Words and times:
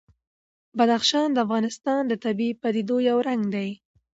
بدخشان 0.77 1.27
د 1.33 1.37
افغانستان 1.45 2.01
د 2.07 2.13
طبیعي 2.25 2.53
پدیدو 2.61 2.97
یو 3.09 3.17
رنګ 3.27 3.41
دی. 3.55 3.69